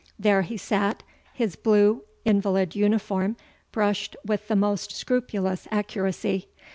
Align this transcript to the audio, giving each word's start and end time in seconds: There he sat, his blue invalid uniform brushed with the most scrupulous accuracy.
There 0.17 0.41
he 0.41 0.57
sat, 0.57 1.03
his 1.31 1.55
blue 1.55 2.01
invalid 2.25 2.73
uniform 2.75 3.37
brushed 3.71 4.15
with 4.25 4.47
the 4.47 4.55
most 4.55 4.91
scrupulous 4.91 5.67
accuracy. 5.69 6.47